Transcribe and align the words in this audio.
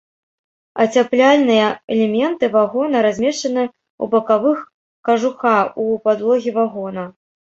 Ацяпляльныя 0.83 1.67
элементы 1.95 2.45
вагона 2.55 3.03
размешчаны 3.07 3.61
ў 3.67 4.05
бакавых 4.15 4.59
кажуха 5.09 5.55
ў 5.57 5.85
падлогі 6.07 6.55
вагона. 6.57 7.03